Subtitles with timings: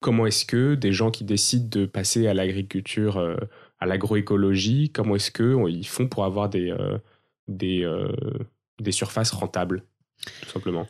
[0.00, 3.36] comment est-ce que des gens qui décident de passer à l'agriculture, euh,
[3.78, 6.98] à l'agroécologie, comment est-ce qu'ils font pour avoir des, euh,
[7.48, 7.86] des,
[8.80, 9.82] des surfaces rentables,
[10.42, 10.86] tout simplement?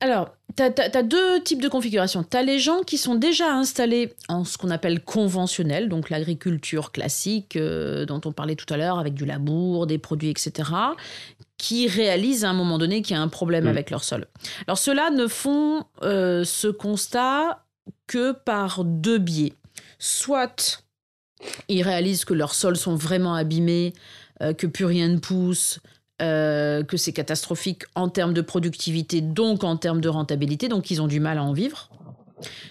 [0.00, 2.22] Alors, tu as, deux types de configurations.
[2.22, 6.92] Tu as les gens qui sont déjà installés en ce qu'on appelle conventionnel, donc l'agriculture
[6.92, 10.70] classique dont on parlait tout à l'heure, avec du labour, des produits, etc.,
[11.58, 13.68] qui réalisent à un moment donné qu'il y a un problème mm.
[13.68, 14.26] avec leur sol.
[14.66, 17.65] Alors ceux-là ne font euh, ce constat
[18.06, 19.52] que par deux biais.
[19.98, 20.82] Soit
[21.68, 23.92] ils réalisent que leurs sols sont vraiment abîmés,
[24.42, 25.80] euh, que plus rien ne pousse,
[26.22, 31.02] euh, que c'est catastrophique en termes de productivité, donc en termes de rentabilité, donc ils
[31.02, 31.90] ont du mal à en vivre.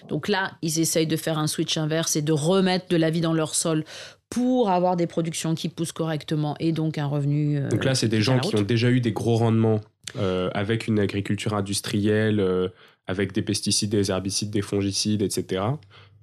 [0.08, 3.20] Donc là, ils essayent de faire un switch inverse et de remettre de la vie
[3.20, 3.84] dans leur sol
[4.30, 7.58] pour avoir des productions qui poussent correctement et donc un revenu.
[7.58, 9.80] Euh, donc là, c'est des gens qui ont déjà eu des gros rendements
[10.16, 12.68] euh, avec une agriculture industrielle, euh,
[13.06, 15.62] avec des pesticides, des herbicides, des fongicides, etc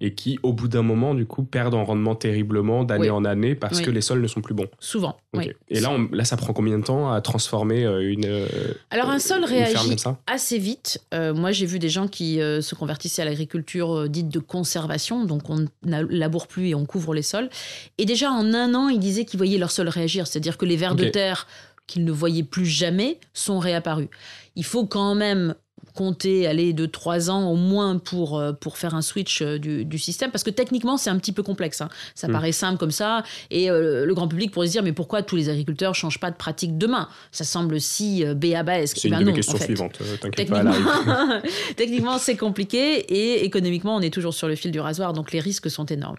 [0.04, 3.56] et qui, au bout d'un moment, du coup, perdent en rendement terriblement d'année en année
[3.56, 4.68] parce que les sols ne sont plus bons.
[4.80, 5.18] Souvent.
[5.34, 5.52] oui.
[5.70, 8.46] Et là, là, ça prend combien de temps à transformer euh, une.
[8.92, 9.96] Alors, un sol réagit
[10.28, 11.02] assez vite.
[11.14, 15.50] Euh, moi, j'ai vu des gens qui se convertissaient à l'agriculture dite de conservation, donc
[15.50, 17.50] on ne laboure plus et on couvre les sols.
[17.98, 20.76] Et déjà, en un an, ils disaient qu'ils voyaient leur sol réagir, c'est-à-dire que les
[20.76, 21.48] vers de terre
[21.88, 24.10] qu'ils ne voyaient plus jamais sont réapparus.
[24.56, 25.56] Il faut quand même
[25.94, 29.98] compter aller de trois ans au moins pour, euh, pour faire un switch euh, du,
[30.00, 31.90] système parce que techniquement c'est un petit peu complexe hein.
[32.16, 32.32] ça mm.
[32.32, 35.36] paraît simple comme ça et euh, le grand public pourrait se dire mais pourquoi tous
[35.36, 37.08] les agriculteurs changent pas de pratique demain?
[37.32, 40.00] Ça semble si béabesque c'est une ben question suivante
[40.36, 40.74] techniquement,
[41.76, 45.40] techniquement c'est compliqué et économiquement on est toujours sur le fil du rasoir donc les
[45.40, 46.18] risques sont énormes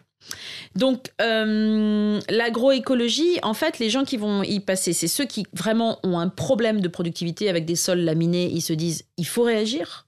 [0.75, 5.99] donc, euh, l'agroécologie, en fait, les gens qui vont y passer, c'est ceux qui vraiment
[6.03, 10.07] ont un problème de productivité avec des sols laminés, ils se disent, il faut réagir.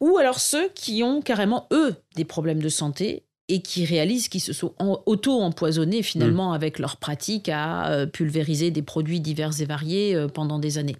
[0.00, 4.40] Ou alors ceux qui ont carrément, eux, des problèmes de santé et qui réalisent qu'ils
[4.40, 6.54] se sont auto-empoisonnés finalement mm.
[6.54, 10.96] avec leur pratique à euh, pulvériser des produits divers et variés euh, pendant des années.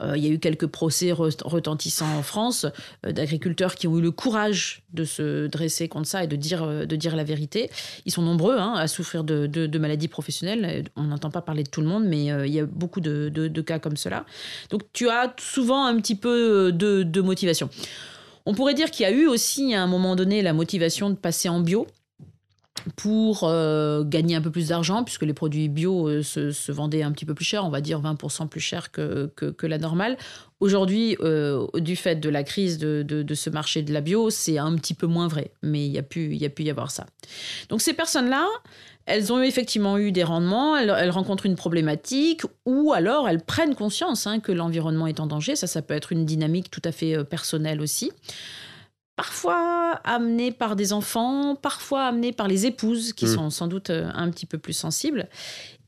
[0.00, 2.64] Euh, il y a eu quelques procès retentissants en France
[3.02, 6.96] d'agriculteurs qui ont eu le courage de se dresser contre ça et de dire, de
[6.96, 7.70] dire la vérité.
[8.06, 10.84] Ils sont nombreux hein, à souffrir de, de, maladies professionnelles.
[10.96, 13.60] On n'entend pas parler de tout le monde, mais il y a beaucoup de, de,
[13.60, 14.24] cas comme cela.
[14.70, 17.68] Donc tu as souvent un petit peu de motivation.
[18.46, 21.14] On pourrait dire qu'il y a eu aussi à un moment donné la motivation de
[21.14, 21.86] passer en bio
[22.96, 27.12] pour euh, gagner un peu plus d'argent, puisque les produits bio euh, se, vendaient un
[27.12, 29.30] petit peu plus cher, on va dire 20% plus cher que,
[29.62, 30.16] la normale.
[30.60, 34.74] Aujourd'hui, euh, du fait de la crise de, ce marché de la bio, c'est un
[34.76, 37.06] petit peu moins vrai, mais il y a pu, y a avoir ça.
[37.68, 38.46] Donc ces personnes-là,
[39.06, 44.26] elles ont effectivement eu des rendements, elles, rencontrent une problématique, ou alors elles prennent conscience
[44.26, 45.56] hein, que l'environnement est en danger.
[45.56, 48.12] Ça, ça peut être une dynamique tout à fait personnelle aussi.
[49.20, 53.34] Parfois amenée par des enfants, parfois amenée par les épouses, qui mmh.
[53.34, 55.28] sont sans doute euh, un petit peu plus sensibles.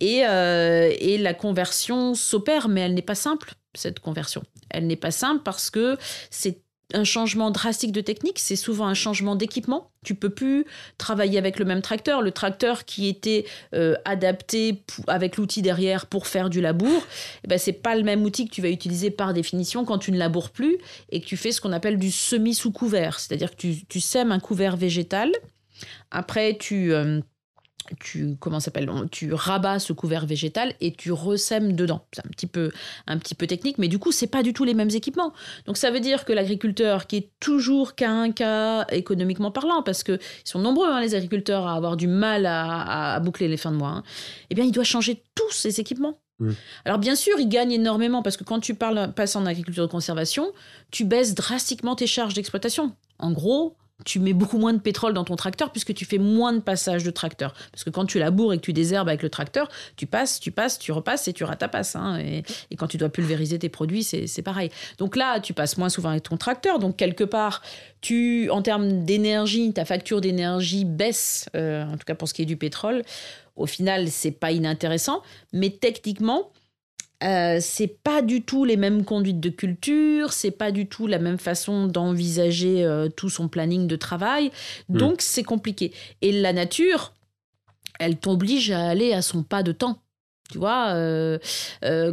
[0.00, 4.42] Et, euh, et la conversion s'opère, mais elle n'est pas simple, cette conversion.
[4.68, 5.96] Elle n'est pas simple parce que
[6.28, 6.61] c'est
[6.94, 9.90] un changement drastique de technique, c'est souvent un changement d'équipement.
[10.04, 10.64] Tu peux plus
[10.98, 12.22] travailler avec le même tracteur.
[12.22, 13.44] Le tracteur qui était
[13.74, 17.02] euh, adapté avec l'outil derrière pour faire du labour,
[17.44, 20.12] eh ben c'est pas le même outil que tu vas utiliser par définition quand tu
[20.12, 20.78] ne laboures plus
[21.10, 24.32] et que tu fais ce qu'on appelle du semi sous couvert, c'est-à-dire que tu, sèmes
[24.32, 25.30] un couvert végétal.
[26.10, 27.20] Après, tu euh,
[28.00, 32.06] tu comment s'appelle tu rabats ce couvert végétal et tu ressèmes dedans.
[32.12, 32.70] C'est un petit peu
[33.06, 35.32] un petit peu technique mais du coup c'est pas du tout les mêmes équipements.
[35.66, 40.02] Donc ça veut dire que l'agriculteur qui est toujours qu'à un cas économiquement parlant parce
[40.02, 43.72] que ils sont nombreux hein, les agriculteurs à avoir du mal à, boucler les fins
[43.72, 44.02] de mois hein,
[44.50, 46.18] eh bien il doit changer tous ses équipements.
[46.84, 49.90] Alors bien sûr, il gagne énormément parce que quand tu parles, passes en agriculture de
[49.90, 50.52] conservation,
[50.90, 52.96] tu baisses drastiquement tes charges d'exploitation.
[53.20, 56.52] En gros, tu mets beaucoup moins de pétrole dans ton tracteur puisque tu fais moins
[56.52, 57.54] de passages de tracteur.
[57.70, 60.50] Parce que quand tu laboures et que tu désherbes avec le tracteur, tu passes, tu
[60.50, 61.96] passes, tu repasses et tu ratapasses.
[61.96, 62.18] Hein.
[62.20, 64.70] Et, et, quand tu dois pulvériser tes produits, c'est pareil.
[64.98, 66.78] Donc là, tu passes moins souvent avec ton tracteur.
[66.78, 67.62] Donc quelque part,
[68.00, 72.42] tu, en termes d'énergie, ta facture d'énergie baisse, euh, en tout cas pour ce qui
[72.42, 73.02] est du pétrole.
[73.56, 75.22] Au final, c'est pas inintéressant,
[75.52, 76.50] mais techniquement,
[77.22, 81.18] euh, c'est pas du tout les mêmes conduites de culture, c'est pas du tout la
[81.18, 84.50] même façon d'envisager euh, tout son planning de travail.
[84.88, 84.98] Hmm.
[84.98, 85.92] Donc c'est compliqué.
[86.20, 87.12] Et la nature,
[87.98, 89.98] elle t'oblige à aller à son pas de temps.
[90.50, 91.38] Tu vois, euh,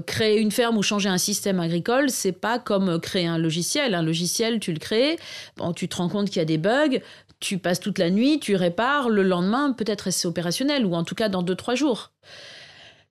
[0.05, 3.93] créer une ferme ou changer un système agricole, c'est pas comme créer un logiciel.
[3.93, 5.17] Un logiciel, tu le crées,
[5.57, 6.99] bon, tu te rends compte qu'il y a des bugs,
[7.41, 11.15] tu passes toute la nuit, tu répares, le lendemain, peut-être c'est opérationnel, ou en tout
[11.15, 12.11] cas dans deux, trois jours.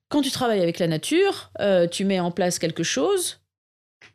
[0.09, 3.39] Quand tu travailles avec la nature, euh, tu mets en place quelque chose,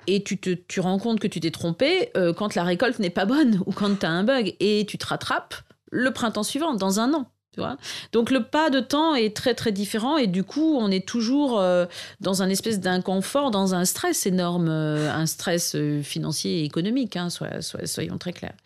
[0.07, 3.11] et tu te tu rends compte que tu t'es trompé euh, quand la récolte n'est
[3.11, 5.55] pas bonne ou quand tu as un bug et tu te rattrapes
[5.91, 7.31] le printemps suivant, dans un an.
[7.55, 7.77] Tu vois
[8.11, 11.61] Donc le pas de temps est très très différent et du coup on est toujours
[11.61, 11.87] euh,
[12.21, 17.15] dans un espèce d'inconfort, dans un stress énorme, euh, un stress euh, financier et économique,
[17.17, 18.57] hein, soy- soy- soyons très clairs.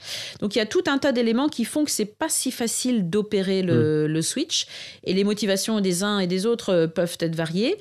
[0.40, 3.10] Donc il y a tout un tas d'éléments qui font que c'est pas si facile
[3.10, 4.66] d'opérer le, le switch
[5.04, 7.76] et les motivations des uns et des autres peuvent être variées.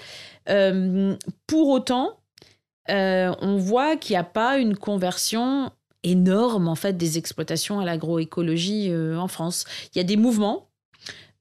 [1.47, 2.17] Pour autant,
[2.89, 5.71] on voit qu'il n'y a pas une conversion
[6.03, 9.65] énorme en fait des exploitations à l'agroécologie en France.
[9.93, 10.66] Il y a des mouvements.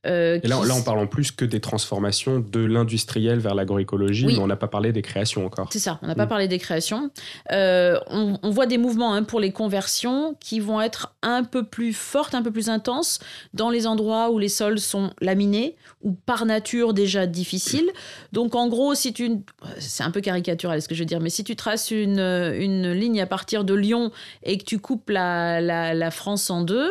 [0.06, 3.55] Euh, Et là, qui là, on parle en plus que des transformations de l'industriel vers
[3.55, 4.35] l'agroécologie, Oui.
[4.37, 5.69] mais on n'a pas parlé des créations encore.
[5.73, 6.29] C'est ça, on n'a pas Mm.
[6.29, 7.11] parlé des créations.
[7.53, 11.64] Euh, on, on voit des mouvements hein, pour les conversions qui vont être un peu
[11.64, 13.19] plus fortes, un peu plus intenses
[13.55, 17.91] dans les endroits où les sols sont laminés ou par nature déjà difficiles.
[18.32, 19.31] Donc en gros, si tu...
[19.79, 22.93] C'est un peu caricatural ce que je veux dire, mais si tu traces une, une
[22.93, 24.11] ligne à partir de Lyon
[24.43, 26.91] et que tu coupes la, la, la France en deux,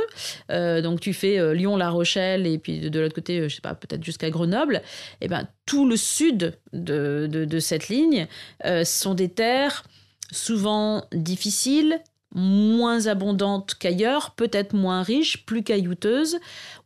[0.52, 3.62] euh, donc tu fais Lyon-La Rochelle et puis de, de l'autre côté, euh, je sais
[3.62, 4.82] pas, peut-être jusqu'à Grenoble,
[5.22, 8.28] et ben tout le sud de, de, de cette ligne
[8.66, 9.84] euh, sont des terres
[10.32, 12.02] souvent difficiles,
[12.34, 16.40] moins abondantes qu'ailleurs, peut-être moins riches, plus caillouteuses,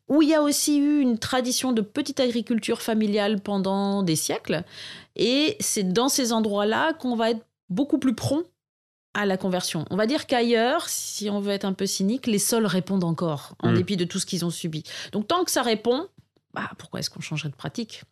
[0.07, 4.63] où il y a aussi eu une tradition de petite agriculture familiale pendant des siècles.
[5.15, 8.45] Et c'est dans ces endroits-là qu'on va être beaucoup plus prompt
[9.19, 9.85] à la conversion.
[9.89, 13.53] On va dire qu'ailleurs, si on veut être un peu cynique, les sols répondent encore,
[13.61, 13.75] en Mm.
[13.75, 14.83] dépit de tout ce qu'ils ont subi.
[15.11, 16.07] Donc tant que ça répond,
[16.53, 18.03] bah, pourquoi est-ce qu'on changerait de pratique?